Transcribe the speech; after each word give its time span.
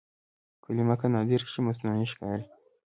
کلمه 0.63 0.95
که 0.99 1.07
نادره 1.13 1.47
شي 1.51 1.59
مصنوعي 1.67 2.07
ښکاري. 2.13 2.45